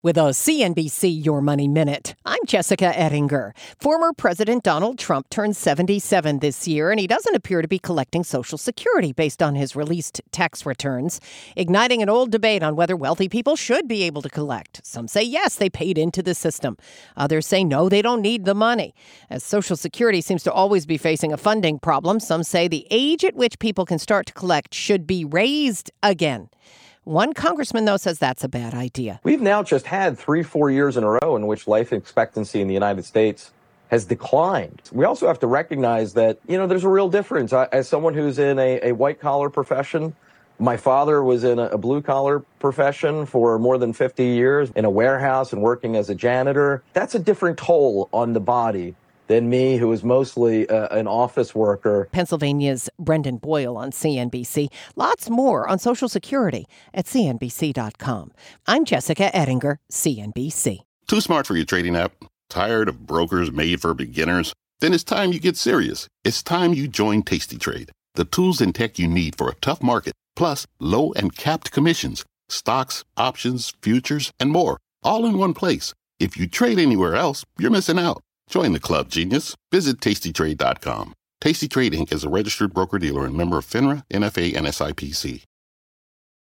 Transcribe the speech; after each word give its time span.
With 0.00 0.16
a 0.16 0.30
CNBC 0.30 1.24
Your 1.24 1.40
Money 1.40 1.66
Minute, 1.66 2.14
I'm 2.24 2.38
Jessica 2.46 2.96
Ettinger. 2.96 3.52
Former 3.80 4.12
President 4.12 4.62
Donald 4.62 4.96
Trump 4.96 5.28
turned 5.28 5.56
77 5.56 6.38
this 6.38 6.68
year, 6.68 6.92
and 6.92 7.00
he 7.00 7.08
doesn't 7.08 7.34
appear 7.34 7.62
to 7.62 7.66
be 7.66 7.80
collecting 7.80 8.22
Social 8.22 8.58
Security 8.58 9.12
based 9.12 9.42
on 9.42 9.56
his 9.56 9.74
released 9.74 10.20
tax 10.30 10.64
returns, 10.64 11.20
igniting 11.56 12.00
an 12.00 12.08
old 12.08 12.30
debate 12.30 12.62
on 12.62 12.76
whether 12.76 12.94
wealthy 12.94 13.28
people 13.28 13.56
should 13.56 13.88
be 13.88 14.04
able 14.04 14.22
to 14.22 14.30
collect. 14.30 14.86
Some 14.86 15.08
say 15.08 15.24
yes, 15.24 15.56
they 15.56 15.68
paid 15.68 15.98
into 15.98 16.22
the 16.22 16.32
system. 16.32 16.76
Others 17.16 17.48
say 17.48 17.64
no, 17.64 17.88
they 17.88 18.00
don't 18.00 18.22
need 18.22 18.44
the 18.44 18.54
money. 18.54 18.94
As 19.28 19.42
Social 19.42 19.76
Security 19.76 20.20
seems 20.20 20.44
to 20.44 20.52
always 20.52 20.86
be 20.86 20.96
facing 20.96 21.32
a 21.32 21.36
funding 21.36 21.80
problem, 21.80 22.20
some 22.20 22.44
say 22.44 22.68
the 22.68 22.86
age 22.92 23.24
at 23.24 23.34
which 23.34 23.58
people 23.58 23.84
can 23.84 23.98
start 23.98 24.26
to 24.26 24.32
collect 24.32 24.72
should 24.72 25.08
be 25.08 25.24
raised 25.24 25.90
again. 26.04 26.50
One 27.08 27.32
congressman, 27.32 27.86
though, 27.86 27.96
says 27.96 28.18
that's 28.18 28.44
a 28.44 28.50
bad 28.50 28.74
idea. 28.74 29.18
We've 29.22 29.40
now 29.40 29.62
just 29.62 29.86
had 29.86 30.18
three, 30.18 30.42
four 30.42 30.70
years 30.70 30.98
in 30.98 31.04
a 31.04 31.18
row 31.22 31.36
in 31.36 31.46
which 31.46 31.66
life 31.66 31.90
expectancy 31.90 32.60
in 32.60 32.68
the 32.68 32.74
United 32.74 33.06
States 33.06 33.50
has 33.90 34.04
declined. 34.04 34.82
We 34.92 35.06
also 35.06 35.26
have 35.26 35.38
to 35.38 35.46
recognize 35.46 36.12
that, 36.12 36.38
you 36.46 36.58
know, 36.58 36.66
there's 36.66 36.84
a 36.84 36.88
real 36.90 37.08
difference. 37.08 37.54
I, 37.54 37.66
as 37.72 37.88
someone 37.88 38.12
who's 38.12 38.38
in 38.38 38.58
a, 38.58 38.90
a 38.90 38.92
white 38.92 39.20
collar 39.20 39.48
profession, 39.48 40.14
my 40.58 40.76
father 40.76 41.22
was 41.22 41.44
in 41.44 41.58
a, 41.58 41.68
a 41.68 41.78
blue 41.78 42.02
collar 42.02 42.40
profession 42.58 43.24
for 43.24 43.58
more 43.58 43.78
than 43.78 43.94
50 43.94 44.26
years 44.26 44.70
in 44.76 44.84
a 44.84 44.90
warehouse 44.90 45.54
and 45.54 45.62
working 45.62 45.96
as 45.96 46.10
a 46.10 46.14
janitor. 46.14 46.82
That's 46.92 47.14
a 47.14 47.18
different 47.18 47.56
toll 47.56 48.10
on 48.12 48.34
the 48.34 48.40
body 48.40 48.94
than 49.28 49.48
me, 49.48 49.76
who 49.76 49.88
was 49.88 50.02
mostly 50.02 50.68
uh, 50.68 50.88
an 50.88 51.06
office 51.06 51.54
worker. 51.54 52.08
Pennsylvania's 52.12 52.90
Brendan 52.98 53.36
Boyle 53.38 53.76
on 53.76 53.92
CNBC. 53.92 54.68
Lots 54.96 55.30
more 55.30 55.68
on 55.68 55.78
Social 55.78 56.08
Security 56.08 56.66
at 56.92 57.06
CNBC.com. 57.06 58.32
I'm 58.66 58.84
Jessica 58.84 59.34
Ettinger, 59.34 59.78
CNBC. 59.92 60.78
Too 61.06 61.20
smart 61.20 61.46
for 61.46 61.56
your 61.56 61.64
trading 61.64 61.96
app? 61.96 62.12
Tired 62.50 62.88
of 62.88 63.06
brokers 63.06 63.50
made 63.50 63.80
for 63.80 63.94
beginners? 63.94 64.52
Then 64.80 64.92
it's 64.92 65.04
time 65.04 65.32
you 65.32 65.40
get 65.40 65.56
serious. 65.56 66.06
It's 66.24 66.42
time 66.42 66.74
you 66.74 66.86
join 66.86 67.22
Tasty 67.22 67.58
Trade, 67.58 67.90
the 68.14 68.24
tools 68.24 68.60
and 68.60 68.74
tech 68.74 68.98
you 68.98 69.08
need 69.08 69.36
for 69.36 69.48
a 69.48 69.54
tough 69.54 69.82
market, 69.82 70.12
plus 70.36 70.66
low 70.78 71.12
and 71.12 71.34
capped 71.34 71.72
commissions, 71.72 72.24
stocks, 72.48 73.04
options, 73.16 73.72
futures, 73.82 74.30
and 74.38 74.50
more, 74.50 74.78
all 75.02 75.26
in 75.26 75.38
one 75.38 75.54
place. 75.54 75.94
If 76.20 76.36
you 76.36 76.46
trade 76.46 76.78
anywhere 76.78 77.14
else, 77.14 77.44
you're 77.58 77.70
missing 77.70 77.98
out. 77.98 78.20
Join 78.48 78.72
the 78.72 78.80
club, 78.80 79.10
genius. 79.10 79.54
Visit 79.70 80.00
tastytrade.com. 80.00 81.12
Tasty 81.40 81.68
Trade 81.68 81.92
Inc. 81.92 82.12
is 82.12 82.24
a 82.24 82.30
registered 82.30 82.72
broker 82.72 82.98
dealer 82.98 83.24
and 83.26 83.36
member 83.36 83.58
of 83.58 83.66
FINRA, 83.66 84.04
NFA, 84.10 84.56
and 84.56 84.66
SIPC. 84.66 85.44